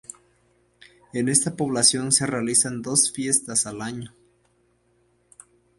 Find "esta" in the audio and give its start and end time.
1.29-1.55